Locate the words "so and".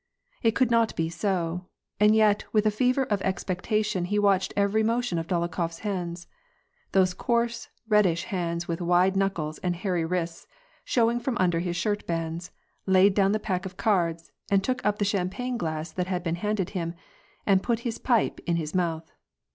1.11-2.15